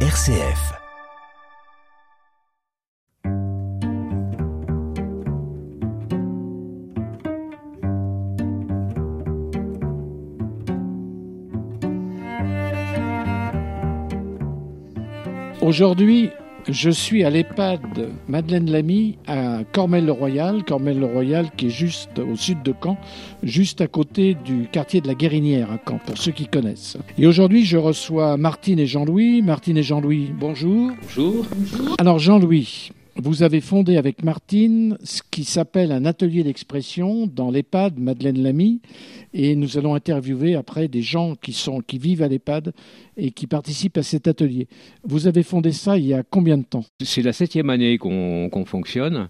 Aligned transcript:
RCF. 0.00 0.74
Aujourd'hui, 15.62 16.30
je 16.68 16.90
suis 16.90 17.24
à 17.24 17.30
l'EHPAD 17.30 18.10
Madeleine 18.28 18.70
Lamy 18.70 19.18
à 19.26 19.60
Cormel-le-Royal. 19.72 20.64
Cormel-le-Royal 20.64 21.50
qui 21.56 21.66
est 21.66 21.70
juste 21.70 22.18
au 22.18 22.36
sud 22.36 22.62
de 22.62 22.74
Caen, 22.82 22.96
juste 23.42 23.80
à 23.80 23.86
côté 23.86 24.34
du 24.34 24.68
quartier 24.70 25.00
de 25.00 25.08
la 25.08 25.14
Guérinière 25.14 25.70
à 25.70 25.78
Caen, 25.88 25.98
pour 26.04 26.18
ceux 26.18 26.32
qui 26.32 26.46
connaissent. 26.46 26.96
Et 27.18 27.26
aujourd'hui, 27.26 27.64
je 27.64 27.76
reçois 27.76 28.36
Martine 28.36 28.78
et 28.78 28.86
Jean-Louis. 28.86 29.42
Martine 29.42 29.76
et 29.76 29.82
Jean-Louis, 29.82 30.30
bonjour. 30.38 30.92
Bonjour. 31.02 31.46
Alors 31.98 32.18
Jean-Louis, 32.18 32.90
vous 33.18 33.42
avez 33.42 33.60
fondé 33.60 33.96
avec 33.96 34.22
Martine 34.22 34.98
ce 35.02 35.22
qui 35.30 35.44
s'appelle 35.44 35.90
un 35.90 36.04
atelier 36.04 36.44
d'expression 36.44 37.26
dans 37.26 37.50
l'EHPAD 37.50 37.98
Madeleine 37.98 38.42
Lamy 38.42 38.80
et 39.32 39.56
nous 39.56 39.78
allons 39.78 39.94
interviewer 39.94 40.54
après 40.54 40.88
des 40.88 41.02
gens 41.02 41.34
qui, 41.34 41.52
sont, 41.52 41.80
qui 41.80 41.98
vivent 41.98 42.22
à 42.22 42.28
l'EHPAD 42.28 42.72
et 43.16 43.30
qui 43.30 43.46
participent 43.46 43.96
à 43.96 44.02
cet 44.02 44.28
atelier. 44.28 44.68
Vous 45.02 45.26
avez 45.26 45.42
fondé 45.42 45.72
ça 45.72 45.96
il 45.96 46.06
y 46.06 46.14
a 46.14 46.22
combien 46.22 46.58
de 46.58 46.64
temps? 46.64 46.84
C'est 47.02 47.22
la 47.22 47.32
septième 47.32 47.70
année 47.70 47.96
qu'on 47.98 48.64
fonctionne. 48.66 49.28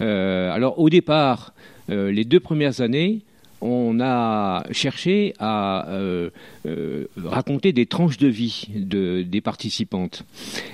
Euh, 0.00 0.50
alors 0.50 0.78
au 0.78 0.90
départ, 0.90 1.54
euh, 1.90 2.12
les 2.12 2.24
deux 2.24 2.40
premières 2.40 2.80
années, 2.80 3.22
on 3.62 4.00
a 4.00 4.64
cherché 4.72 5.34
à 5.38 5.88
euh, 5.88 6.30
euh, 6.66 7.06
raconter 7.16 7.72
des 7.72 7.86
tranches 7.86 8.18
de 8.18 8.26
vie 8.26 8.66
de, 8.74 9.22
des 9.22 9.40
participantes. 9.40 10.24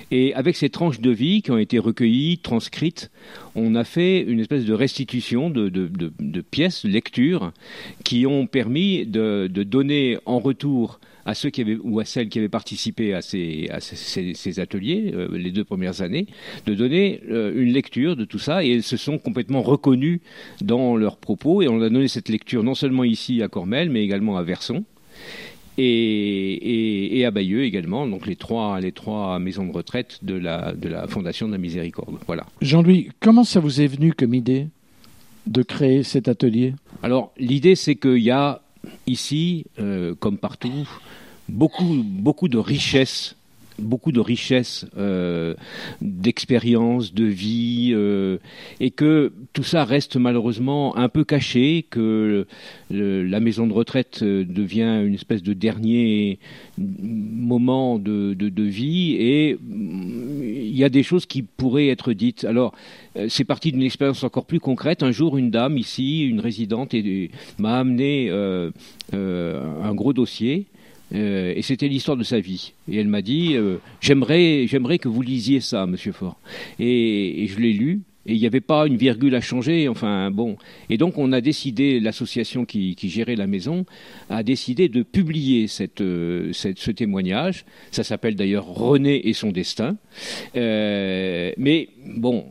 Et 0.09 0.33
avec 0.33 0.55
ces 0.55 0.69
tranches 0.69 0.99
de 0.99 1.11
vie 1.11 1.43
qui 1.43 1.51
ont 1.51 1.59
été 1.59 1.77
recueillies, 1.77 2.39
transcrites, 2.39 3.11
on 3.55 3.75
a 3.75 3.83
fait 3.83 4.21
une 4.21 4.39
espèce 4.39 4.65
de 4.65 4.73
restitution 4.73 5.51
de 5.51 6.41
pièces, 6.41 6.85
de 6.85 6.89
lectures, 6.91 7.51
qui 8.03 8.25
ont 8.25 8.47
permis 8.47 9.05
de, 9.05 9.47
donner 9.47 10.17
en 10.25 10.39
retour 10.39 10.99
à 11.29 11.35
ceux 11.35 11.51
qui 11.51 11.61
avaient 11.61 11.77
ou 11.81 11.99
à 11.99 12.05
celles 12.05 12.27
qui 12.27 12.39
avaient 12.39 12.49
participé 12.49 13.13
à 13.13 13.21
ces, 13.21 13.69
ces, 13.79 14.59
ateliers 14.59 15.11
euh, 15.13 15.37
les 15.37 15.51
deux 15.51 15.63
premières 15.63 16.01
années, 16.01 16.25
de 16.65 16.73
donner 16.73 17.21
euh, 17.29 17.53
une 17.55 17.71
lecture 17.71 18.15
de 18.15 18.25
tout 18.25 18.39
ça 18.39 18.63
et 18.63 18.71
elles 18.73 18.83
se 18.83 18.97
sont 18.97 19.19
complètement 19.19 19.61
reconnues 19.61 20.21
dans 20.61 20.97
leurs 20.97 21.17
propos 21.17 21.61
et 21.61 21.67
on 21.67 21.81
a 21.81 21.89
donné 21.89 22.07
cette 22.07 22.29
lecture 22.29 22.63
non 22.63 22.73
seulement 22.73 23.03
ici 23.03 23.43
à 23.43 23.47
Cormel 23.47 23.91
mais 23.91 24.03
également 24.03 24.37
à 24.37 24.43
Verson. 24.43 24.83
Et, 25.81 27.23
à 27.25 27.31
Bayeux 27.31 27.63
également, 27.63 28.05
donc 28.05 28.27
les 28.27 28.35
trois, 28.35 28.81
les 28.81 28.91
trois 28.91 29.39
maisons 29.39 29.65
de 29.65 29.71
retraite 29.71 30.19
de 30.23 30.33
la, 30.33 30.73
de 30.73 30.89
la 30.89 31.07
Fondation 31.07 31.47
de 31.47 31.53
la 31.53 31.57
Miséricorde. 31.57 32.17
Voilà. 32.27 32.45
Jean-Louis, 32.61 33.11
comment 33.21 33.45
ça 33.45 33.61
vous 33.61 33.79
est 33.79 33.87
venu 33.87 34.11
comme 34.11 34.33
idée 34.33 34.67
de 35.47 35.61
créer 35.61 36.03
cet 36.03 36.27
atelier? 36.27 36.73
Alors 37.01 37.31
l'idée 37.37 37.75
c'est 37.75 37.95
qu'il 37.95 38.17
y 38.17 38.31
a 38.31 38.61
ici, 39.09 39.65
euh, 39.79 40.15
comme 40.15 40.37
partout, 40.37 40.87
beaucoup, 41.47 42.03
beaucoup 42.03 42.47
de 42.47 42.57
richesses 42.57 43.35
beaucoup 43.79 44.11
de 44.11 44.19
richesses 44.19 44.85
euh, 44.97 45.55
d'expérience, 46.01 47.13
de 47.13 47.25
vie, 47.25 47.91
euh, 47.93 48.37
et 48.79 48.91
que 48.91 49.31
tout 49.53 49.63
ça 49.63 49.83
reste 49.83 50.15
malheureusement 50.15 50.95
un 50.97 51.09
peu 51.09 51.23
caché, 51.23 51.85
que 51.89 52.45
la 52.89 53.39
maison 53.39 53.67
de 53.67 53.73
retraite 53.73 54.23
devient 54.23 55.01
une 55.05 55.13
espèce 55.13 55.43
de 55.43 55.53
dernier 55.53 56.39
moment 56.77 57.99
de, 57.99 58.63
vie, 58.63 59.15
et 59.19 59.57
il 59.61 60.75
y 60.75 60.83
a 60.83 60.89
des 60.89 61.03
choses 61.03 61.25
qui 61.25 61.43
pourraient 61.43 61.87
être 61.87 62.13
dites. 62.13 62.45
Alors, 62.45 62.73
c'est 63.27 63.43
parti 63.43 63.71
d'une 63.71 63.83
expérience 63.83 64.23
encore 64.23 64.45
plus 64.45 64.59
concrète. 64.59 65.03
Un 65.03 65.11
jour, 65.11 65.37
une 65.37 65.51
dame 65.51 65.77
ici, 65.77 66.25
une 66.25 66.39
résidente, 66.39 66.95
m'a 67.57 67.79
amené 67.79 68.29
un 68.31 69.93
gros 69.93 70.13
dossier. 70.13 70.65
Euh, 71.13 71.53
et 71.55 71.61
c'était 71.61 71.87
l'histoire 71.87 72.17
de 72.17 72.23
sa 72.23 72.39
vie. 72.39 72.73
Et 72.89 72.97
elle 72.97 73.07
m'a 73.07 73.21
dit 73.21 73.55
euh, 73.55 73.77
j'aimerais, 74.01 74.65
j'aimerais 74.67 74.99
que 74.99 75.07
vous 75.07 75.21
lisiez 75.21 75.59
ça, 75.59 75.85
Monsieur 75.85 76.11
Faure. 76.11 76.37
Et, 76.79 77.47
je 77.49 77.59
l'ai 77.59 77.73
lu. 77.73 78.01
Et 78.25 78.33
il 78.33 78.39
n'y 78.39 78.45
avait 78.45 78.61
pas 78.61 78.85
une 78.85 78.97
virgule 78.97 79.33
à 79.33 79.41
changer, 79.41 79.87
enfin 79.87 80.29
bon. 80.29 80.57
Et 80.89 80.97
donc 80.97 81.17
on 81.17 81.31
a 81.31 81.41
décidé, 81.41 81.99
l'association 81.99 82.65
qui, 82.65 82.95
gérait 83.01 83.35
la 83.35 83.47
maison 83.47 83.85
a 84.29 84.43
décidé 84.43 84.87
de 84.87 85.01
publier 85.01 85.67
euh, 86.01 86.51
cette, 86.53 86.77
ce 86.79 86.91
témoignage. 86.91 87.65
Ça 87.91 88.03
s'appelle 88.03 88.35
d'ailleurs 88.35 88.65
René 88.65 89.27
et 89.27 89.33
son 89.33 89.51
destin. 89.51 89.95
mais 90.53 91.89
bon, 92.05 92.45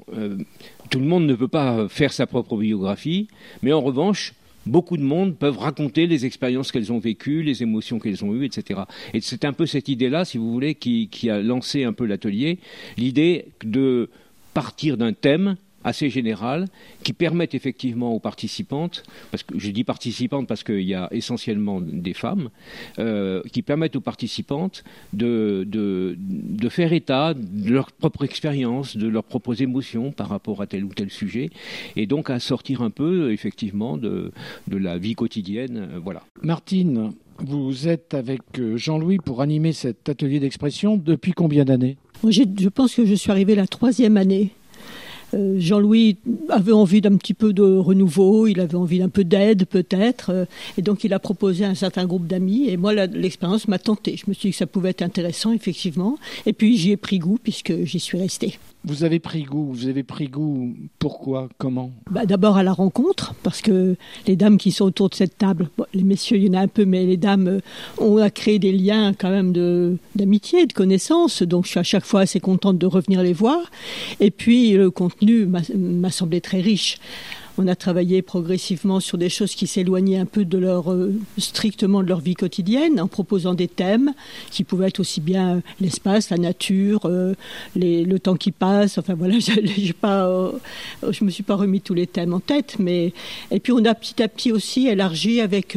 tout 0.91 0.99
le 0.99 1.07
monde 1.07 1.27
ne 1.27 1.35
peut 1.35 1.49
pas 1.49 1.87
faire 1.89 2.13
sa 2.13 2.27
propre 2.27 2.57
biographie. 2.57 3.29
Mais 3.63 3.73
en 3.73 3.83
revanche, 3.83 4.33
beaucoup 4.69 4.97
de 4.97 5.03
monde 5.03 5.37
peuvent 5.37 5.59
raconter 5.59 6.07
les 6.07 6.27
expériences 6.27 6.73
qu'elles 6.73 6.93
ont 6.93 6.99
vécues, 6.99 7.43
les 7.43 7.63
émotions 7.63 7.99
qu'elles 7.99 8.25
ont 8.25 8.35
eues, 8.35 8.45
etc. 8.45 8.81
Et 9.15 9.21
c'est 9.21 9.45
un 9.45 9.53
peu 9.53 9.67
cette 9.67 9.89
idée-là, 9.89 10.25
si 10.25 10.39
vous 10.39 10.53
voulez, 10.53 10.75
qui, 10.75 11.09
qui 11.09 11.31
a 11.31 11.41
lancé 11.43 11.85
un 11.85 11.93
peu 11.93 12.05
l'atelier, 12.05 12.59
l'idée 12.97 13.47
de 13.65 14.11
partir 14.55 14.97
d'un 14.97 15.13
thème 15.13 15.57
assez 15.89 16.11
générales 16.11 16.67
qui 17.03 17.13
permettent 17.13 17.55
effectivement 17.55 18.13
aux 18.13 18.21
participantes, 18.21 19.03
parce 19.31 19.43
que 19.43 19.59
je 19.59 19.71
dis 19.71 19.85
participantes 19.85 20.47
parce 20.47 20.63
qu'il 20.63 20.83
y 20.83 20.95
a 20.95 21.09
essentiellement 21.11 21.81
des 21.81 22.15
femmes, 22.15 22.51
euh, 22.99 23.43
qui 23.53 23.63
permettent 23.63 23.97
aux 23.97 24.01
participantes 24.01 24.85
de, 25.13 25.65
de, 25.67 26.17
de, 26.19 26.69
faire 26.69 26.93
état 26.93 27.35
de 27.35 27.71
leur 27.71 27.91
propre 27.93 28.25
expérience, 28.25 28.97
de 28.97 29.09
leurs 29.09 29.25
propres 29.25 29.61
émotions 29.63 30.13
par 30.13 30.29
rapport 30.29 30.63
à 30.63 30.67
tel 30.67 30.85
ou 30.85 30.93
tel 30.95 31.11
sujet, 31.11 31.51
et 31.97 32.07
donc 32.07 32.31
à 32.31 32.39
sortir 32.39 32.83
un 32.83 32.91
peu 32.91 33.33
effectivement 33.33 33.97
de, 33.97 34.31
de 34.69 34.77
la 34.77 34.99
vie 34.99 35.15
quotidienne. 35.15 35.89
Euh, 35.93 35.99
voilà. 35.99 36.23
Martine, 36.43 37.13
vous 37.39 37.89
êtes 37.89 38.15
avec 38.15 38.43
euh, 38.59 38.77
Jean-Louis 38.77 39.19
pour 39.19 39.41
animer 39.41 39.73
cet 39.73 40.09
atelier 40.09 40.41
d'expression 40.41 40.97
depuis 40.97 41.33
combien 41.33 41.65
d'années? 41.65 41.97
Je 42.29 42.69
pense 42.69 42.95
que 42.95 43.05
je 43.05 43.15
suis 43.15 43.31
arrivée 43.31 43.55
la 43.55 43.67
troisième 43.67 44.17
année. 44.17 44.51
Euh, 45.35 45.57
Jean-Louis 45.59 46.17
avait 46.49 46.73
envie 46.73 47.01
d'un 47.01 47.17
petit 47.17 47.35
peu 47.35 47.53
de 47.53 47.63
renouveau, 47.63 48.47
il 48.47 48.61
avait 48.61 48.77
envie 48.77 48.99
d'un 48.99 49.09
peu 49.09 49.25
d'aide 49.25 49.67
peut-être, 49.67 50.31
euh, 50.31 50.45
et 50.77 50.83
donc 50.83 51.05
il 51.05 51.13
a 51.13 51.19
proposé 51.19 51.65
un 51.65 51.75
certain 51.75 52.07
groupe 52.07 52.27
d'amis, 52.27 52.69
et 52.69 52.77
moi 52.77 52.95
l'expérience 52.95 53.69
m'a 53.69 53.79
tenté. 53.79 54.17
Je 54.17 54.25
me 54.29 54.35
suis 54.35 54.49
dit 54.49 54.53
que 54.53 54.59
ça 54.59 54.67
pouvait 54.67 54.91
être 54.91 55.03
intéressant 55.03 55.53
effectivement, 55.53 56.19
et 56.47 56.53
puis 56.53 56.77
j'y 56.77 56.93
ai 56.93 56.97
pris 56.97 57.19
goût 57.19 57.39
puisque 57.43 57.85
j'y 57.85 58.01
suis 58.01 58.19
restée. 58.19 58.59
Vous 58.85 59.03
avez 59.03 59.19
pris 59.19 59.43
goût, 59.43 59.73
vous 59.73 59.89
avez 59.89 60.05
pris 60.05 60.29
goût, 60.29 60.73
pourquoi, 60.99 61.49
comment? 61.59 61.91
Bah, 62.11 62.27
D'abord 62.27 62.57
à 62.57 62.63
la 62.63 62.73
rencontre, 62.73 63.35
parce 63.43 63.61
que 63.61 63.97
les 64.27 64.37
dames 64.37 64.57
qui 64.57 64.71
sont 64.71 64.85
autour 64.85 65.11
de 65.11 65.17
cette 65.17 65.37
table, 65.37 65.69
les 65.93 66.05
messieurs 66.05 66.37
il 66.37 66.45
y 66.45 66.51
en 66.51 66.55
a 66.55 66.61
un 66.61 66.69
peu, 66.69 66.85
mais 66.85 67.05
les 67.05 67.17
dames, 67.17 67.49
euh, 67.49 67.61
ont 67.99 68.19
a 68.19 68.31
créé 68.31 68.59
des 68.59 68.73
liens 68.73 69.13
quand 69.13 69.31
même 69.31 69.53
d'amitié, 70.15 70.63
de, 70.63 70.69
de 70.69 70.73
connaissance, 70.73 71.43
donc 71.43 71.65
je 71.65 71.71
suis 71.71 71.81
à 71.81 71.85
chaque 71.85 72.05
fois 72.05 72.21
assez 72.21 72.41
contente 72.41 72.79
de 72.79 72.87
revenir 72.87 73.23
les 73.23 73.33
voir. 73.33 73.59
Et 74.21 74.31
puis 74.31 74.73
le 74.73 74.91
contenu 74.91 75.18
m'a 75.23 76.11
semblé 76.11 76.41
très 76.41 76.61
riche 76.61 76.99
on 77.59 77.67
a 77.67 77.75
travaillé 77.75 78.23
progressivement 78.23 79.01
sur 79.01 79.19
des 79.19 79.29
choses 79.29 79.55
qui 79.55 79.67
s'éloignaient 79.67 80.19
un 80.19 80.27
peu 80.27 80.45
de 80.45 80.59
leur 80.59 80.93
euh, 80.93 81.13
strictement 81.39 82.03
de 82.03 82.09
leur 82.09 82.21
vie 82.21 82.35
quotidienne, 82.35 83.01
en 83.01 83.09
proposant 83.09 83.53
des 83.53 83.67
thèmes 83.67 84.15
qui 84.51 84.63
pouvaient 84.63 84.89
être 84.89 85.01
aussi 85.01 85.21
bien 85.21 85.61
l'espace, 85.81 86.31
la 86.31 86.39
nature, 86.39 87.01
euh, 87.07 87.35
le 87.75 88.19
temps 88.19 88.37
qui 88.37 88.53
passe. 88.53 88.97
Enfin 88.99 89.15
voilà, 89.15 89.39
je 89.41 89.93
pas, 89.93 90.29
euh, 90.29 90.53
je 91.11 91.25
me 91.25 91.31
suis 91.31 91.43
pas 91.43 91.57
remis 91.57 91.81
tous 91.81 91.95
les 91.95 92.07
thèmes 92.07 92.33
en 92.33 92.41
tête, 92.41 92.77
mais 92.79 93.13
et 93.51 93.59
puis 93.59 93.73
on 93.73 93.85
a 93.85 93.95
petit 93.95 94.23
à 94.23 94.29
petit 94.29 94.53
aussi 94.53 94.87
élargi 94.87 95.41
avec 95.41 95.77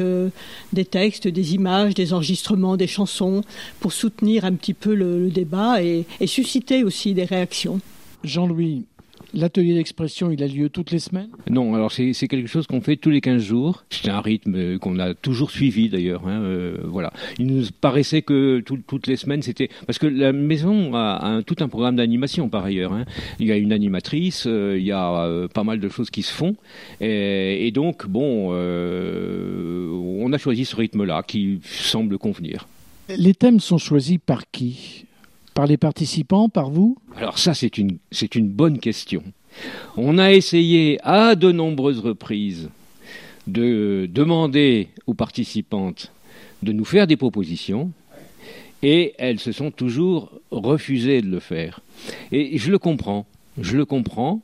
des 0.73 0.85
textes, 0.85 1.27
des 1.27 1.55
images, 1.55 1.95
des 1.95 2.13
enregistrements, 2.13 2.77
des 2.77 2.87
chansons 2.87 3.41
pour 3.79 3.91
soutenir 3.91 4.45
un 4.45 4.53
petit 4.53 4.73
peu 4.73 4.93
le, 4.93 5.29
débat 5.31 5.81
et 5.81 6.05
susciter 6.25 6.83
aussi 6.83 7.13
des 7.13 7.23
réactions. 7.23 7.79
Jean-Louis, 8.23 8.85
L'atelier 9.33 9.75
d'expression, 9.75 10.29
il 10.29 10.43
a 10.43 10.47
lieu 10.47 10.69
toutes 10.69 10.91
les 10.91 10.99
semaines 10.99 11.29
Non, 11.49 11.73
alors 11.73 11.91
c'est 11.91 12.13
quelque 12.27 12.47
chose 12.47 12.67
qu'on 12.67 12.81
fait 12.81 12.97
tous 12.97 13.09
les 13.09 13.21
15 13.21 13.41
jours. 13.41 13.85
C'est 13.89 14.09
un 14.09 14.19
rythme 14.19 14.77
qu'on 14.79 14.99
a 14.99 15.13
toujours 15.13 15.51
suivi 15.51 15.87
d'ailleurs. 15.87 16.27
Hein, 16.27 16.41
euh, 16.41 16.77
voilà. 16.83 17.13
Il 17.39 17.47
nous 17.47 17.63
paraissait 17.79 18.21
que 18.21 18.59
toutes 18.59 19.07
les 19.07 19.15
semaines, 19.15 19.41
c'était... 19.41 19.69
Parce 19.85 19.99
que 19.99 20.07
la 20.07 20.33
maison 20.33 20.93
a, 20.95 21.41
tout 21.45 21.55
un 21.61 21.69
programme 21.69 21.95
d'animation 21.95 22.49
par 22.49 22.65
ailleurs. 22.65 22.91
Hein. 22.91 23.05
Il 23.39 23.47
y 23.47 23.51
a 23.53 23.57
une 23.57 23.71
animatrice, 23.71 24.45
euh, 24.47 24.77
il 24.77 24.85
y 24.85 24.91
a 24.91 25.23
euh, 25.23 25.47
pas 25.47 25.63
mal 25.63 25.79
de 25.79 25.87
choses 25.87 26.09
qui 26.09 26.23
se 26.23 26.33
font. 26.33 26.55
Et, 26.99 27.67
et 27.67 27.71
donc, 27.71 28.07
bon, 28.07 28.51
on 28.51 30.33
a 30.33 30.37
choisi 30.37 30.65
ce 30.65 30.75
rythme-là 30.75 31.23
qui 31.23 31.59
semble 31.63 32.17
convenir. 32.17 32.67
Les 33.09 33.33
thèmes 33.33 33.59
sont 33.59 33.77
choisis 33.77 34.17
par 34.25 34.43
qui? 34.51 35.05
Par 35.53 35.67
les 35.67 35.77
participants, 35.77 36.49
par 36.49 36.69
vous 36.69 36.97
Alors 37.17 37.37
ça, 37.37 37.53
c'est 37.53 37.77
une, 37.77 37.97
une 38.35 38.49
bonne 38.49 38.79
question. 38.79 39.23
On 39.97 40.17
a 40.17 40.31
essayé 40.31 40.97
à 41.03 41.35
de 41.35 41.51
nombreuses 41.51 41.99
reprises 41.99 42.69
de 43.47 44.07
demander 44.11 44.87
aux 45.07 45.13
participantes 45.13 46.11
de 46.63 46.71
nous 46.71 46.85
faire 46.85 47.07
des 47.07 47.17
propositions. 47.17 47.91
Et 48.83 49.13
elles 49.19 49.39
se 49.39 49.51
sont 49.51 49.69
toujours 49.69 50.31
refusées 50.49 51.21
de 51.21 51.29
le 51.29 51.39
faire. 51.39 51.81
Et 52.31 52.57
je 52.57 52.71
le 52.71 52.79
comprends. 52.79 53.27
Je 53.59 53.75
le 53.75 53.83
comprends. 53.83 54.41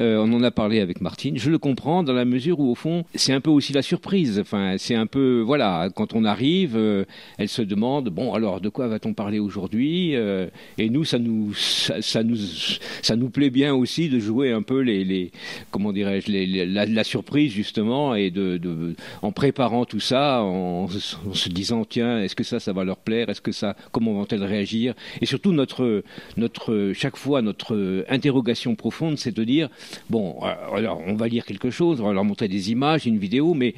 Euh, 0.00 0.16
on 0.18 0.32
en 0.32 0.42
a 0.42 0.50
parlé 0.50 0.80
avec 0.80 1.00
Martine. 1.00 1.38
Je 1.38 1.48
le 1.48 1.58
comprends 1.58 2.02
dans 2.02 2.12
la 2.12 2.24
mesure 2.24 2.58
où, 2.58 2.70
au 2.70 2.74
fond, 2.74 3.04
c'est 3.14 3.32
un 3.32 3.40
peu 3.40 3.50
aussi 3.50 3.72
la 3.72 3.82
surprise. 3.82 4.40
Enfin, 4.40 4.74
c'est 4.78 4.96
un 4.96 5.06
peu, 5.06 5.42
voilà, 5.46 5.90
quand 5.94 6.14
on 6.14 6.24
arrive, 6.24 6.76
euh, 6.76 7.04
elle 7.38 7.48
se 7.48 7.62
demande, 7.62 8.08
bon, 8.08 8.34
alors, 8.34 8.60
de 8.60 8.68
quoi 8.68 8.88
va-t-on 8.88 9.14
parler 9.14 9.38
aujourd'hui 9.38 10.16
euh, 10.16 10.48
Et 10.76 10.90
nous, 10.90 11.04
ça 11.04 11.20
nous, 11.20 11.54
ça, 11.54 12.24
nous, 12.24 12.36
ça 13.02 13.14
nous 13.14 13.30
plaît 13.30 13.50
bien 13.50 13.74
aussi 13.74 14.08
de 14.08 14.18
jouer 14.18 14.50
un 14.50 14.62
peu 14.62 14.80
les, 14.80 15.04
les 15.04 15.30
comment 15.70 15.92
dirais-je, 15.92 16.32
la, 16.32 17.04
surprise 17.04 17.52
justement, 17.52 18.16
et 18.16 18.32
de, 18.32 18.60
en 19.22 19.30
préparant 19.30 19.84
tout 19.84 20.00
ça, 20.00 20.42
en, 20.42 20.86
en 20.86 21.34
se 21.34 21.48
disant, 21.48 21.84
tiens, 21.84 22.22
est-ce 22.22 22.34
que 22.34 22.44
ça, 22.44 22.58
ça 22.58 22.72
va 22.72 22.82
leur 22.82 22.98
plaire? 22.98 23.28
Est-ce 23.28 23.40
que 23.40 23.52
ça, 23.52 23.76
comment 23.92 24.14
vont-elles 24.14 24.42
réagir? 24.42 24.94
Et 25.20 25.26
surtout 25.26 25.52
notre, 25.52 26.02
notre, 26.36 26.90
chaque 26.92 27.16
fois, 27.16 27.40
notre 27.40 28.04
interrogation 28.08 28.47
profonde, 28.76 29.18
c'est 29.18 29.34
de 29.34 29.44
dire 29.44 29.68
bon, 30.10 30.36
euh, 30.42 30.76
alors 30.76 31.02
on 31.06 31.14
va 31.14 31.28
lire 31.28 31.44
quelque 31.44 31.70
chose, 31.70 32.00
on 32.00 32.06
va 32.06 32.12
leur 32.12 32.24
montrer 32.24 32.48
des 32.48 32.70
images, 32.70 33.06
une 33.06 33.18
vidéo, 33.18 33.54
mais, 33.54 33.74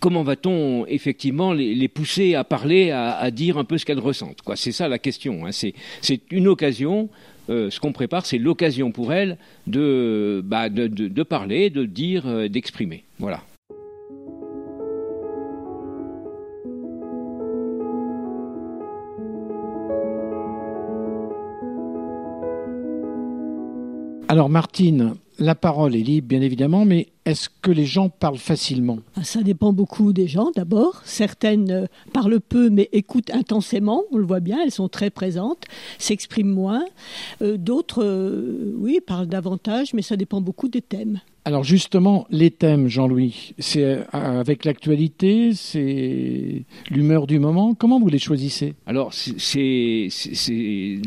comment 0.00 0.22
va-t-on 0.22 0.86
effectivement 0.86 1.52
les, 1.52 1.88
pousser 1.88 2.34
à 2.34 2.44
parler, 2.44 2.90
à, 2.90 3.30
dire 3.30 3.58
un 3.58 3.64
peu 3.64 3.78
ce 3.78 3.84
qu'elles 3.84 3.98
ressentent 3.98 4.42
quoi? 4.42 4.56
C'est 4.56 4.72
ça 4.72 4.88
la 4.88 4.98
question. 4.98 5.46
Hein. 5.46 5.50
C'est 5.52 6.20
une 6.30 6.48
occasion. 6.48 7.08
Euh, 7.50 7.70
ce 7.70 7.80
qu'on 7.80 7.92
prépare, 7.92 8.26
c'est 8.26 8.36
l'occasion 8.36 8.92
pour 8.92 9.10
elles 9.10 9.38
de, 9.66 10.42
bah, 10.44 10.68
de, 10.68 11.22
parler, 11.22 11.70
de 11.70 11.86
dire, 11.86 12.26
euh, 12.26 12.46
d'exprimer. 12.46 13.04
Voilà. 13.18 13.42
Alors 24.30 24.50
Martine, 24.50 25.14
la 25.38 25.54
parole 25.54 25.96
est 25.96 26.02
libre 26.02 26.28
bien 26.28 26.42
évidemment, 26.42 26.84
mais 26.84 27.08
est-ce 27.24 27.48
que 27.48 27.70
les 27.70 27.86
gens 27.86 28.10
parlent 28.10 28.36
facilement? 28.36 28.98
Ah, 29.16 29.24
Ça 29.24 29.42
dépend 29.42 29.72
beaucoup 29.72 30.12
des 30.12 30.28
gens 30.28 30.50
d'abord. 30.54 31.00
Certaines 31.04 31.70
euh, 31.70 31.86
parlent 32.12 32.38
peu 32.40 32.68
mais 32.68 32.90
écoutent 32.92 33.30
intensément, 33.30 34.02
on 34.12 34.18
le 34.18 34.26
voit 34.26 34.40
bien, 34.40 34.58
elles 34.62 34.70
sont 34.70 34.88
très 34.88 35.08
présentes, 35.08 35.64
s'expriment 35.98 36.50
moins. 36.50 36.84
Euh, 37.40 37.56
d'autres, 37.56 38.04
euh, 38.04 38.74
oui, 38.78 39.00
parlent 39.04 39.28
davantage, 39.28 39.94
mais 39.94 40.02
ça 40.02 40.16
dépend 40.16 40.42
beaucoup 40.42 40.68
des 40.68 40.82
thèmes. 40.82 41.20
Alors 41.48 41.64
justement, 41.64 42.26
les 42.28 42.50
thèmes, 42.50 42.88
Jean-Louis, 42.88 43.54
c'est 43.58 43.82
euh, 43.82 44.02
avec 44.12 44.66
l'actualité, 44.66 45.52
c'est 45.54 46.64
l'humeur 46.90 47.26
du 47.26 47.38
moment. 47.38 47.72
Comment 47.72 47.98
vous 47.98 48.10
les 48.10 48.18
choisissez? 48.18 48.74
Alors 48.84 49.14
c'est 49.14 50.08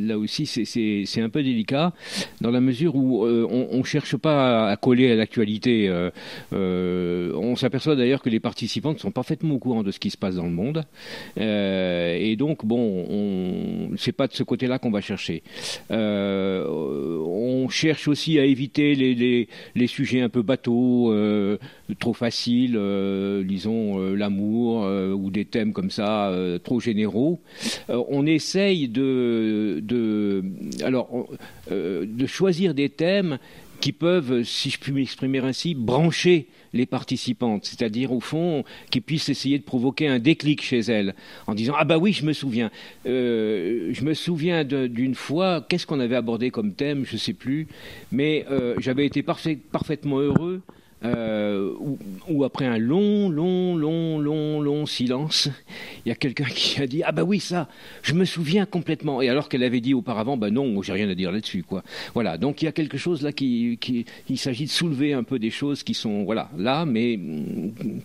là 0.01 0.17
aussi 0.17 0.47
c'est 0.47 1.21
un 1.21 1.29
peu 1.29 1.43
délicat 1.43 1.93
dans 2.41 2.49
la 2.49 2.59
mesure 2.59 2.95
où 2.95 3.23
euh, 3.23 3.47
on, 3.51 3.77
ne 3.77 3.83
cherche 3.83 4.17
pas 4.17 4.71
à, 4.71 4.77
coller 4.77 5.11
à 5.11 5.15
l'actualité. 5.15 5.87
Euh, 5.87 7.33
on 7.35 7.55
s'aperçoit 7.55 7.95
d'ailleurs 7.95 8.23
que 8.23 8.29
les 8.29 8.39
participants 8.39 8.97
sont 8.97 9.11
parfaitement 9.11 9.53
au 9.53 9.59
courant 9.59 9.83
de 9.83 9.91
ce 9.91 9.99
qui 9.99 10.09
se 10.09 10.17
passe 10.17 10.37
dans 10.37 10.45
le 10.45 10.49
monde, 10.49 10.85
et 11.37 12.35
donc 12.35 12.65
bon, 12.65 13.05
on 13.07 13.95
c'est 13.95 14.11
pas 14.11 14.25
de 14.25 14.33
ce 14.33 14.41
côté-là 14.41 14.79
qu'on 14.79 14.89
va 14.89 15.01
chercher. 15.01 15.43
on 15.91 17.67
cherche 17.69 18.07
aussi 18.07 18.39
à 18.39 18.45
éviter 18.45 18.95
les, 18.95 19.13
les, 19.13 19.47
les 19.75 19.87
sujets 19.87 20.21
un 20.21 20.30
peu 20.31 20.41
bateau, 20.41 21.11
euh, 21.11 21.57
trop 21.99 22.13
facile, 22.13 22.75
euh, 22.75 23.43
disons 23.43 23.99
euh, 23.99 24.15
l'amour 24.15 24.81
ou 24.81 25.29
des 25.29 25.45
thèmes 25.45 25.73
comme 25.73 25.91
ça 25.91 26.33
trop 26.63 26.79
généraux. 26.79 27.41
on 27.89 28.25
essaye 28.25 28.87
de 28.87 29.81
choisir 32.25 32.73
des 32.73 32.89
thèmes 32.89 33.37
qui 33.81 33.91
peuvent, 33.91 34.43
si 34.43 34.69
je 34.69 34.79
puis 34.79 34.93
m'exprimer 34.93 35.39
ainsi, 35.39 35.75
brancher 35.75 36.47
les 36.73 36.85
participantes, 36.85 37.65
c'est-à-dire 37.65 38.13
au 38.13 38.21
fond 38.21 38.63
qui 38.91 39.01
puissent 39.01 39.27
essayer 39.27 39.59
de 39.59 39.63
provoquer 39.63 40.07
un 40.07 40.19
déclic 40.19 40.61
chez 40.61 40.79
elles 40.79 41.15
en 41.47 41.53
disant 41.53 41.73
ah 41.77 41.83
bah 41.83 41.97
oui 41.97 42.13
je 42.13 42.25
me 42.25 42.31
souviens, 42.31 42.71
je 43.03 44.03
me 44.03 44.13
souviens 44.13 44.63
d'une 44.63 45.15
fois 45.15 45.65
qu'est-ce 45.67 45.85
qu'on 45.85 45.99
avait 45.99 46.15
abordé 46.15 46.49
comme 46.49 46.73
thème, 46.73 47.03
je 47.05 47.17
sais 47.17 47.33
plus, 47.33 47.67
mais 48.11 48.45
j'avais 48.77 49.05
été 49.05 49.21
parfaitement 49.23 50.19
heureux 50.19 50.61
euh, 51.03 51.73
où, 52.27 52.43
après 52.43 52.65
un 52.65 52.77
long, 52.77 53.29
long, 53.29 53.75
long, 53.75 54.19
long, 54.19 54.61
long 54.61 54.85
silence, 54.85 55.49
il 56.05 56.09
y 56.09 56.11
a 56.11 56.15
quelqu'un 56.15 56.45
qui 56.45 56.79
a 56.81 56.87
dit 56.87 57.01
ah 57.03 57.11
bah 57.11 57.23
oui 57.23 57.39
ça, 57.39 57.67
je 58.03 58.13
me 58.13 58.25
souviens 58.25 58.65
complètement. 58.65 59.21
Et 59.21 59.29
alors 59.29 59.49
qu'elle 59.49 59.63
avait 59.63 59.81
dit 59.81 59.93
auparavant 59.93 60.37
bah 60.37 60.51
non, 60.51 60.81
j'ai 60.81 60.93
rien 60.93 61.09
à 61.09 61.15
dire 61.15 61.31
là-dessus 61.31 61.63
quoi. 61.63 61.83
Voilà, 62.13 62.37
donc 62.37 62.61
il 62.61 62.65
y 62.65 62.67
a 62.67 62.71
quelque 62.71 62.97
chose 62.97 63.21
là 63.21 63.31
qui, 63.31 63.77
qui 63.81 64.05
il 64.29 64.37
s'agit 64.37 64.65
de 64.65 64.69
soulever 64.69 65.13
un 65.13 65.23
peu 65.23 65.39
des 65.39 65.49
choses 65.49 65.83
qui 65.83 65.93
sont 65.93 66.23
voilà 66.23 66.49
là, 66.57 66.85
mais 66.85 67.19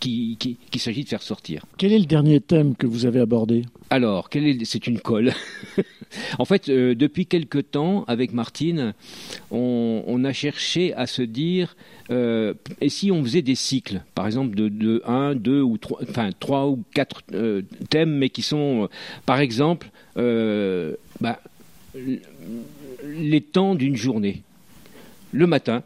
qui, 0.01 0.37
qui, 0.39 0.57
qui 0.71 0.79
s'agit 0.79 1.05
de 1.05 1.09
faire 1.09 1.23
sortir. 1.23 1.65
Quel 1.79 1.93
est 1.93 1.99
le 1.99 2.07
dernier 2.07 2.41
thème 2.41 2.75
que 2.77 2.87
vous 2.87 3.07
avez 3.07 3.21
abordé? 3.21 3.65
Alors, 3.91 4.29
c'est 4.65 4.87
une 4.87 4.99
colle. 4.99 5.33
en 6.39 6.45
fait, 6.45 6.69
euh, 6.69 6.95
depuis 6.95 7.27
quelque 7.27 7.59
temps, 7.59 8.05
avec 8.09 8.33
Martine, 8.33 8.95
on, 9.51 10.03
on 10.07 10.25
a 10.25 10.33
cherché 10.33 10.93
à 10.95 11.07
se 11.07 11.23
dire 11.23 11.77
euh, 12.11 12.55
et 12.81 12.89
si 12.89 13.11
on 13.11 13.23
faisait 13.23 13.43
des 13.43 13.55
cycles, 13.55 14.03
par 14.15 14.27
exemple 14.27 14.55
de, 14.55 14.69
de 14.69 15.03
1, 15.07 15.35
2 15.35 15.61
ou 15.61 15.77
3, 15.77 16.01
enfin 16.09 16.31
3 16.39 16.67
ou 16.69 16.85
4 16.95 17.23
euh, 17.33 17.63
thèmes, 17.91 18.17
mais 18.17 18.29
qui 18.29 18.43
sont, 18.43 18.85
euh, 18.85 18.87
par 19.25 19.41
exemple, 19.41 19.91
bah, 21.21 21.41
les 23.05 23.41
temps 23.41 23.75
d'une 23.75 23.97
journée. 23.97 24.43
Le 25.33 25.47
matin, 25.47 25.83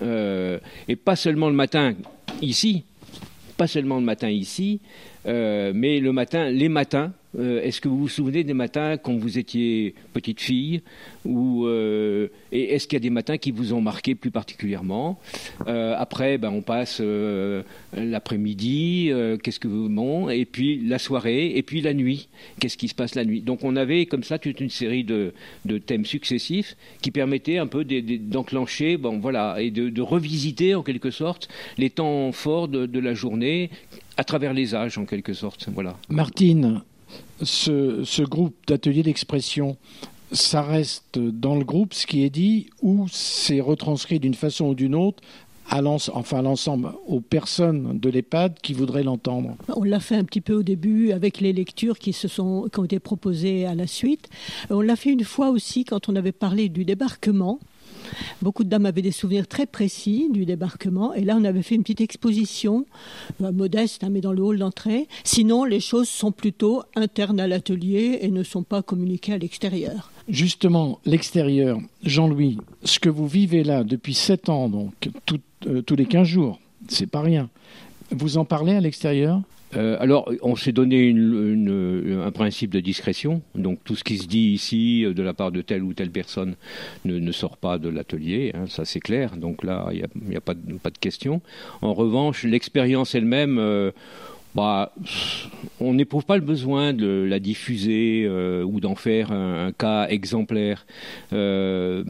et 0.00 0.96
pas 0.96 1.16
seulement 1.16 1.48
le 1.48 1.54
matin 1.54 1.94
ici, 2.40 2.84
pas 3.56 3.66
seulement 3.66 3.96
le 3.96 4.04
matin 4.04 4.30
ici, 4.30 4.80
mais 5.26 6.00
le 6.00 6.12
matin, 6.12 6.48
les 6.48 6.68
matins, 6.68 7.12
euh, 7.38 7.62
est-ce 7.62 7.80
que 7.80 7.88
vous 7.88 7.98
vous 7.98 8.08
souvenez 8.08 8.44
des 8.44 8.54
matins 8.54 8.96
quand 8.98 9.16
vous 9.16 9.38
étiez 9.38 9.94
petite 10.12 10.40
fille 10.40 10.82
ou 11.24 11.66
euh, 11.66 12.28
et 12.50 12.74
est-ce 12.74 12.86
qu'il 12.86 12.96
y 12.96 13.00
a 13.00 13.00
des 13.00 13.10
matins 13.10 13.38
qui 13.38 13.52
vous 13.52 13.72
ont 13.72 13.80
marqué 13.80 14.14
plus 14.14 14.30
particulièrement 14.30 15.18
euh, 15.66 15.94
Après, 15.96 16.36
ben, 16.36 16.50
on 16.50 16.62
passe 16.62 17.00
l'après-midi, 17.94 19.10
qu'est-ce 19.42 19.60
que 19.60 19.68
vous 19.68 19.88
bon, 19.88 20.28
et 20.28 20.44
puis 20.44 20.80
la 20.86 20.98
soirée, 20.98 21.56
et 21.56 21.62
puis 21.62 21.80
la 21.80 21.94
nuit, 21.94 22.28
qu'est-ce 22.60 22.76
qui 22.76 22.88
se 22.88 22.94
passe 22.94 23.14
la 23.14 23.24
nuit 23.24 23.40
Donc 23.40 23.64
on 23.64 23.76
avait 23.76 24.06
comme 24.06 24.24
ça 24.24 24.38
toute 24.38 24.60
une 24.60 24.70
série 24.70 25.04
de, 25.04 25.32
thèmes 25.86 26.04
successifs 26.04 26.76
qui 27.00 27.10
permettaient 27.10 27.58
un 27.58 27.66
peu 27.66 27.84
d'enclencher, 27.84 28.96
bon 28.96 29.18
voilà, 29.18 29.56
et 29.58 29.70
de, 29.70 30.02
revisiter 30.02 30.74
en 30.74 30.82
quelque 30.82 31.10
sorte 31.10 31.48
les 31.78 31.88
temps 31.88 32.32
forts 32.32 32.68
de, 32.68 32.86
de 32.86 32.98
la 32.98 33.14
journée 33.14 33.70
à 34.16 34.24
travers 34.24 34.52
les 34.52 34.74
âges 34.74 34.98
en 34.98 35.06
quelque 35.06 35.32
sorte. 35.32 35.68
Voilà. 35.72 35.96
Martine, 36.08 36.82
ce, 37.42 38.22
groupe 38.22 38.54
d'ateliers 38.66 39.02
d'expression, 39.02 39.76
ça 40.32 40.62
reste 40.62 41.18
dans 41.18 41.56
le 41.56 41.64
groupe 41.64 41.94
ce 41.94 42.06
qui 42.06 42.24
est 42.24 42.30
dit 42.30 42.70
ou 42.80 43.06
c'est 43.10 43.60
retranscrit 43.60 44.20
d'une 44.20 44.34
façon 44.34 44.66
ou 44.66 44.74
d'une 44.74 44.94
autre 44.94 45.22
à 45.70 45.80
enfin 45.82 46.42
l'ensemble, 46.42 46.92
aux 47.06 47.20
personnes 47.20 47.98
de 47.98 48.10
l'EHPAD 48.10 48.58
qui 48.60 48.74
voudraient 48.74 49.04
l'entendre 49.04 49.56
On 49.74 49.84
l'a 49.84 50.00
fait 50.00 50.16
un 50.16 50.24
petit 50.24 50.40
peu 50.42 50.54
au 50.54 50.62
début 50.62 51.12
avec 51.12 51.40
les 51.40 51.52
lectures 51.52 51.98
qui, 51.98 52.12
se 52.12 52.28
sont, 52.28 52.68
qui 52.70 52.78
ont 52.78 52.84
été 52.84 52.98
proposées 52.98 53.64
à 53.64 53.74
la 53.74 53.86
suite. 53.86 54.28
On 54.68 54.80
l'a 54.80 54.96
fait 54.96 55.10
une 55.10 55.24
fois 55.24 55.50
aussi 55.50 55.84
quand 55.84 56.10
on 56.10 56.16
avait 56.16 56.32
parlé 56.32 56.68
du 56.68 56.84
débarquement. 56.84 57.58
Beaucoup 58.40 58.64
de 58.64 58.68
dames 58.68 58.86
avaient 58.86 59.02
des 59.02 59.12
souvenirs 59.12 59.46
très 59.46 59.66
précis 59.66 60.28
du 60.30 60.44
débarquement. 60.44 61.14
Et 61.14 61.22
là, 61.22 61.36
on 61.38 61.44
avait 61.44 61.62
fait 61.62 61.74
une 61.74 61.82
petite 61.82 62.00
exposition, 62.00 62.86
euh, 63.42 63.52
modeste, 63.52 64.04
hein, 64.04 64.10
mais 64.10 64.20
dans 64.20 64.32
le 64.32 64.42
hall 64.42 64.58
d'entrée. 64.58 65.08
Sinon, 65.24 65.64
les 65.64 65.80
choses 65.80 66.08
sont 66.08 66.32
plutôt 66.32 66.82
internes 66.96 67.40
à 67.40 67.46
l'atelier 67.46 68.18
et 68.22 68.30
ne 68.30 68.42
sont 68.42 68.62
pas 68.62 68.82
communiquées 68.82 69.34
à 69.34 69.38
l'extérieur. 69.38 70.10
Justement, 70.28 71.00
l'extérieur, 71.04 71.78
Jean-Louis, 72.04 72.58
ce 72.84 72.98
que 72.98 73.08
vous 73.08 73.26
vivez 73.26 73.64
là 73.64 73.84
depuis 73.84 74.14
sept 74.14 74.48
ans, 74.48 74.68
donc 74.68 75.10
euh, 75.66 75.82
tous 75.82 75.96
les 75.96 76.06
15 76.06 76.26
jours, 76.26 76.60
c'est 76.88 77.06
pas 77.06 77.20
rien. 77.20 77.48
Vous 78.10 78.36
en 78.36 78.44
parlez 78.44 78.72
à 78.72 78.80
l'extérieur? 78.80 79.40
Euh, 79.74 79.96
alors, 80.00 80.30
on 80.42 80.54
s'est 80.54 80.72
donné 80.72 81.10
un 81.10 82.30
principe 82.30 82.70
de 82.70 82.80
discrétion. 82.80 83.42
Donc, 83.54 83.78
tout 83.84 83.96
ce 83.96 84.04
qui 84.04 84.18
se 84.18 84.26
dit 84.26 84.50
ici 84.50 85.04
euh, 85.04 85.14
de 85.14 85.22
la 85.22 85.32
part 85.32 85.50
de 85.50 85.62
telle 85.62 85.82
ou 85.82 85.94
telle 85.94 86.10
personne 86.10 86.56
ne, 87.04 87.32
sort 87.32 87.56
pas 87.56 87.78
de 87.78 87.88
l'atelier. 87.88 88.52
Hein, 88.54 88.66
ça, 88.66 88.84
c'est 88.84 89.00
clair. 89.00 89.36
Donc 89.36 89.64
là, 89.64 89.88
il 89.92 90.04
n'y 90.28 90.36
a, 90.36 90.40
pas, 90.40 90.54
de, 90.54 90.98
question. 91.00 91.40
En 91.80 91.94
revanche, 91.94 92.44
l'expérience 92.44 93.14
elle-même, 93.14 93.58
euh, 93.58 93.92
bah, 94.54 94.92
on 95.80 95.94
n'éprouve 95.94 96.26
pas 96.26 96.36
le 96.36 96.42
besoin 96.42 96.92
de 96.92 97.06
la 97.06 97.40
diffuser 97.40 98.24
euh, 98.26 98.62
ou 98.62 98.80
d'en 98.80 98.94
faire 98.94 99.32
un, 99.32 99.72
cas 99.72 100.08
exemplaire. 100.08 100.86
Euh, 101.32 102.04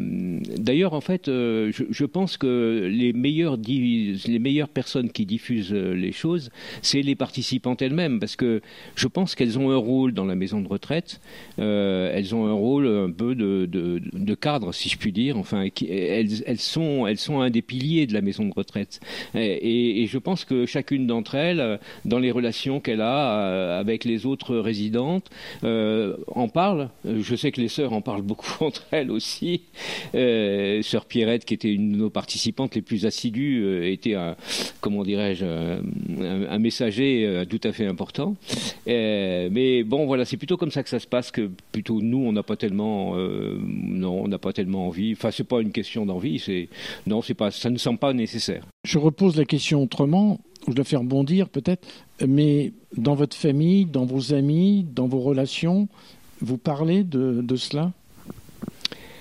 d'ailleurs, 0.59 0.93
en 0.93 1.01
fait, 1.01 1.29
euh, 1.29 1.71
je, 1.73 2.05
pense 2.05 2.37
que 2.37 2.89
les 2.91 3.13
meilleures, 3.13 3.57
les 3.57 4.39
meilleures 4.41 4.69
personnes 4.69 5.11
qui 5.11 5.25
diffusent 5.25 5.73
les 5.73 6.13
choses, 6.13 6.51
c'est 6.83 7.03
les 7.03 7.15
participantes 7.15 7.81
elles-mêmes, 7.81 8.19
parce 8.19 8.35
que 8.35 8.61
je 8.97 9.07
pense 9.07 9.35
qu'elles 9.37 9.59
ont 9.59 9.71
un 9.71 9.77
rôle 9.77 10.13
dans 10.13 10.25
la 10.25 10.35
maison 10.35 10.61
de 10.61 10.69
retraite. 10.69 11.21
elles 11.59 12.35
ont 12.35 12.47
un 12.47 12.53
rôle 12.53 12.87
un 12.87 13.11
peu 13.11 13.35
de, 13.35 14.35
cadre, 14.35 14.73
si 14.73 14.89
je 14.89 14.99
puis 14.99 15.13
dire. 15.13 15.39
Enfin, 15.39 15.67
elles, 15.89 16.59
sont, 16.59 17.07
elles 17.07 17.19
sont 17.19 17.41
un 17.41 17.51
des 17.51 17.63
piliers 17.63 18.07
de 18.07 18.15
la 18.15 18.21
maison 18.21 18.45
de 18.45 18.53
retraite. 18.53 19.01
Et, 19.35 20.03
et 20.03 20.07
je 20.07 20.19
pense 20.19 20.45
que 20.45 20.67
chacune 20.67 21.07
d'entre 21.07 21.37
elles, 21.37 21.79
dans 22.05 22.19
les 22.19 22.32
relations 22.33 22.81
qu'elle 22.81 23.01
a 23.01 23.39
euh, 23.39 23.81
avec 23.81 24.05
les 24.05 24.27
autres 24.27 24.57
résidentes 24.57 25.31
euh, 25.65 26.17
en 26.29 26.49
parle. 26.49 26.89
Je 27.05 27.37
sais 27.37 27.53
que 27.53 27.61
les 27.61 27.69
sœurs 27.69 27.93
en 27.93 28.01
parlent 28.01 28.23
beaucoup 28.23 28.53
entre 28.65 28.85
elles 28.91 29.11
aussi. 29.11 29.63
Euh, 30.15 30.83
sœur 30.83 31.05
Pierrette, 31.05 31.45
qui 31.45 31.55
était 31.55 31.73
une 31.73 31.93
de 31.93 31.97
nos 31.97 32.11
participantes 32.11 32.75
les 32.75 32.83
plus 32.83 33.07
assidues, 33.07 33.87
était 33.87 34.15
un, 34.15 34.37
comment 34.81 35.05
dirais-je, 35.05 35.45
un, 35.45 36.59
messager 36.59 37.45
tout 37.49 37.61
à 37.65 37.73
fait 37.73 37.87
important. 37.87 38.37
mais 38.87 39.83
bon, 39.85 40.07
voilà, 40.07 40.25
c'est 40.25 40.37
plutôt 40.37 40.57
comme 40.57 40.71
ça 40.71 40.83
que 40.83 40.89
ça 40.89 40.99
se 40.99 41.07
passe 41.07 41.31
que 41.31 41.51
plutôt 41.73 42.01
nous, 42.01 42.19
on 42.19 42.33
n'a 42.33 42.43
pas 42.43 42.57
tellement, 42.57 43.17
non, 43.17 44.23
on 44.25 44.29
n'a 44.29 44.39
pas 44.39 44.53
tellement 44.53 44.87
envie. 44.87 45.13
Enfin, 45.13 45.31
c'est 45.31 45.47
pas 45.47 45.61
une 45.61 45.73
question 45.73 46.07
d'envie, 46.07 46.39
c'est 46.39 46.69
non, 47.07 47.23
c'est 47.23 47.35
pas, 47.35 47.51
ça 47.51 47.71
ne 47.71 47.79
semble 47.79 47.99
pas 47.99 48.13
nécessaire. 48.13 48.65
Je 48.85 48.99
repose 48.99 49.37
la 49.37 49.45
question 49.45 49.83
autrement 49.83 50.39
je 50.69 50.73
dois 50.73 50.85
faire 50.85 51.01
rebondir 51.01 51.49
peut-être, 51.49 51.87
mais 52.27 52.73
dans 52.97 53.15
votre 53.15 53.37
famille, 53.37 53.85
dans 53.85 54.05
vos 54.05 54.33
amis, 54.35 54.87
dans 54.95 55.09
vos 55.09 55.21
relations, 55.21 55.89
vous 56.41 56.59
parlez 56.59 57.05
de, 57.05 57.57
cela? 57.57 57.93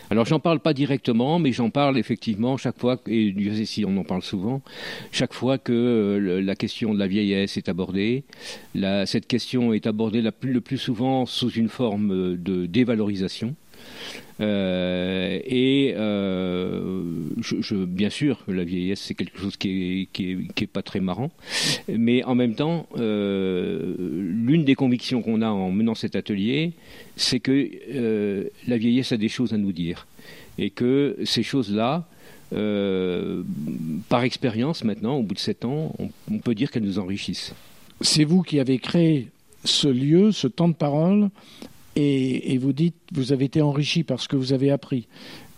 Alors 0.10 0.26
j'en 0.26 0.40
parle 0.40 0.60
pas 0.60 0.74
directement, 0.74 1.40
mais 1.40 1.54
j'en 1.54 1.70
parle 1.70 1.98
effectivement 1.98 2.58
chaque 2.58 2.78
fois, 2.78 3.00
et 3.08 3.32
Dieu 3.32 3.56
sait 3.56 3.66
si 3.66 3.86
on 3.86 3.96
en 3.98 4.04
parle 4.04 4.22
souvent, 4.22 4.62
chaque 5.12 5.34
fois 5.34 5.58
que 5.58 5.72
euh, 5.72 6.42
la 6.42 6.56
question 6.56 6.94
de 6.94 7.00
la 7.00 7.08
vieillesse 7.08 7.56
est 7.56 7.70
abordée. 7.70 8.24
cette 9.06 9.28
question 9.28 9.74
est 9.74 9.88
abordée 9.88 10.22
le 10.22 10.62
plus 10.62 10.78
souvent 10.78 11.26
sous 11.26 11.52
une 11.52 11.70
forme 11.70 12.36
de 12.36 12.66
dévalorisation. 12.66 13.56
Euh, 14.42 15.40
et 15.46 15.94
euh, 15.96 17.04
bien 17.88 18.10
sûr, 18.10 18.44
la 18.48 18.64
vieillesse, 18.64 19.02
c'est 19.02 19.14
quelque 19.14 19.40
chose 19.40 19.56
qui 19.56 20.02
est, 20.02 20.06
qui, 20.12 20.64
est, 20.64 20.68
pas 20.68 20.82
très 20.82 21.00
marrant. 21.00 21.32
Mais 21.88 22.24
en 22.24 22.36
même 22.36 22.56
temps, 22.56 22.88
euh, 22.98 23.94
l'une 24.00 24.64
des 24.66 24.76
convictions 24.76 25.22
qu'on 25.22 25.42
a 25.42 25.50
en 25.50 25.72
menant 25.72 25.96
cet 25.96 26.16
atelier, 26.16 26.74
c'est 27.16 27.40
que 27.40 27.70
la 28.68 28.78
vieillesse 28.78 29.12
a 29.12 29.18
des 29.18 29.30
choses 29.30 29.54
à 29.54 29.58
nous 29.58 29.72
dire. 29.72 30.08
Et 30.58 30.70
que 30.70 31.18
ces 31.24 31.44
choses-là, 31.44 32.08
par 34.10 34.24
expérience 34.24 34.84
maintenant, 34.84 35.18
au 35.18 35.24
bout 35.24 35.36
de 35.36 35.40
sept 35.40 35.66
ans, 35.66 35.94
on 36.30 36.40
peut 36.40 36.56
dire 36.56 36.72
qu'elles 36.72 36.84
nous 36.84 37.00
enrichissent. 37.00 37.54
C'est 38.02 38.24
vous 38.24 38.42
qui 38.42 38.60
avez 38.60 38.80
créé 38.80 39.28
ce 39.64 39.88
lieu, 39.88 40.32
ce 40.32 40.48
temps 40.48 40.68
de 40.68 40.74
parole, 40.74 41.30
et, 41.96 42.58
vous 42.58 42.74
dites, 42.74 42.96
vous 43.12 43.34
avez 43.34 43.46
été 43.46 43.62
enrichi 43.62 44.04
par 44.04 44.20
ce 44.22 44.28
que 44.28 44.36
vous 44.36 44.54
avez 44.54 44.72
appris. 44.72 45.08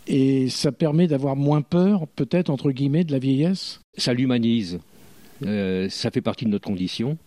Et 0.07 0.49
ça 0.49 0.71
permet 0.71 1.07
d'avoir 1.07 1.35
moins 1.35 1.61
peur, 1.61 2.07
peut-être, 2.07 2.49
entre 2.49 2.71
guillemets, 2.71 3.03
de 3.03 3.11
la 3.11 3.19
vieillesse? 3.19 3.81
Ça 3.97 4.13
l'humanise. 4.13 4.79
Euh, 5.45 5.87
ça 5.89 6.11
fait 6.11 6.21
partie 6.21 6.45
de 6.45 6.49
notre 6.49 6.65
condition. 6.65 7.17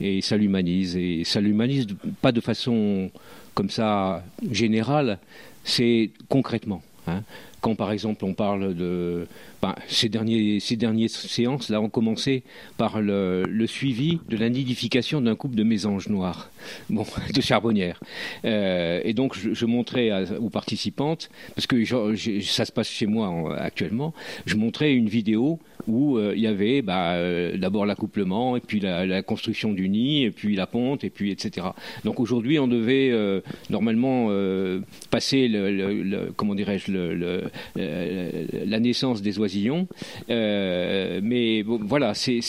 Et 0.00 0.20
ça 0.20 0.36
l'humanise. 0.36 0.96
Et 0.96 1.24
ça 1.24 1.40
l'humanise 1.40 1.86
pas 2.20 2.32
de 2.32 2.40
façon 2.40 3.10
comme 3.54 3.70
ça 3.70 4.22
générale, 4.52 5.18
c'est 5.64 6.10
concrètement. 6.28 6.82
Hein. 7.06 7.22
Quand 7.60 7.74
par 7.74 7.92
exemple 7.92 8.24
on 8.24 8.34
parle 8.34 8.74
de 8.74 9.26
ben, 9.62 9.74
ces, 9.88 10.08
derniers, 10.08 10.60
ces 10.60 10.76
dernières 10.76 11.10
séances 11.10 11.70
là 11.70 11.80
ont 11.80 11.88
commencé 11.88 12.42
par 12.76 13.00
le, 13.00 13.44
suivi 13.66 14.20
de 14.28 14.36
la 14.36 14.48
nidification 14.48 15.20
d'un 15.20 15.34
couple 15.34 15.56
de 15.56 15.62
mésanges 15.62 16.08
noirs, 16.08 16.50
bon, 16.90 17.06
de 17.34 17.40
charbonnières. 17.40 18.00
Euh, 18.44 19.00
et 19.04 19.12
donc 19.12 19.36
je, 19.36 19.66
montrais 19.66 20.12
aux 20.38 20.50
participantes, 20.50 21.30
parce 21.54 21.66
que 21.66 21.84
ça 22.42 22.64
se 22.64 22.72
passe 22.72 22.88
chez 22.88 23.06
moi 23.06 23.56
actuellement, 23.58 24.14
je 24.44 24.56
montrais 24.56 24.92
une 24.92 25.08
vidéo 25.08 25.58
où 25.88 26.16
euh, 26.16 26.32
il 26.36 26.42
y 26.42 26.46
avait 26.46 26.82
bah, 26.82 27.14
euh, 27.14 27.56
d'abord 27.56 27.86
l'accouplement, 27.86 28.56
et 28.56 28.60
puis 28.60 28.80
la, 28.80 29.22
construction 29.22 29.72
du 29.72 29.88
nid, 29.88 30.24
et 30.24 30.30
puis 30.30 30.54
la 30.54 30.66
ponte, 30.66 31.02
et 31.02 31.10
puis 31.10 31.30
etc. 31.30 31.68
Donc 32.04 32.20
aujourd'hui, 32.20 32.58
on 32.58 32.68
devait 32.68 33.12
normalement 33.70 34.28
passer 35.10 35.48
le, 35.48 36.32
comment 36.36 36.54
dirais-je 36.54 36.92
la 37.76 38.80
naissance 38.80 39.22
des 39.22 39.38
oisillons, 39.38 39.88
mais 40.28 41.62
bon, 41.62 41.80
voilà, 41.82 42.14
c'est 42.14 42.40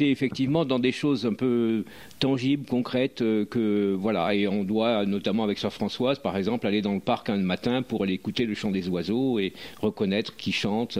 effectivement 0.00 0.64
dans 0.64 0.78
des 0.78 0.92
choses 0.92 1.26
un 1.26 1.34
peu 1.34 1.84
tangibles, 2.20 2.66
concrètes, 2.66 3.18
que 3.18 3.94
voilà, 3.98 4.34
et 4.34 4.48
on 4.48 4.64
doit 4.64 5.04
notamment 5.06 5.44
avec 5.44 5.58
Sœur 5.58 5.72
Françoise, 5.72 6.18
par 6.18 6.36
exemple, 6.36 6.66
aller 6.66 6.82
dans 6.82 6.94
le 6.94 7.00
parc 7.00 7.28
un 7.30 7.36
matin 7.36 7.82
pour 7.82 8.02
aller 8.02 8.14
écouter 8.14 8.46
le 8.46 8.54
chant 8.54 8.70
des 8.70 8.88
oiseaux 8.88 9.38
et 9.38 9.52
reconnaître 9.80 10.36
qui 10.36 10.52
chante 10.52 10.98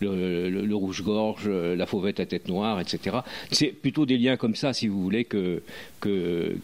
le, 0.00 0.74
rouge-gorge 0.74 1.44
euh, 1.46 1.76
la 1.76 1.86
fauvette 1.86 2.20
à 2.20 2.26
tête 2.26 2.48
noire, 2.48 2.80
etc. 2.80 3.18
C'est 3.50 3.68
plutôt 3.68 4.06
des 4.06 4.18
liens 4.18 4.36
comme 4.36 4.54
ça, 4.54 4.72
si 4.72 4.88
vous 4.88 5.02
voulez, 5.02 5.24
que, 5.24 5.62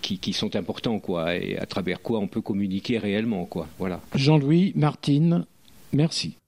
qui, 0.01 0.33
sont 0.33 0.55
importants, 0.57 0.99
quoi, 0.99 1.37
et 1.37 1.57
à 1.59 1.67
travers 1.67 2.01
quoi 2.01 2.19
on 2.19 2.29
peut 2.29 2.41
communiquer 2.41 2.99
réellement, 2.99 3.45
quoi. 3.45 3.67
Voilà. 3.79 4.01
Jean-Louis, 4.15 4.73
Martine, 4.77 5.47
Merci. 5.93 6.39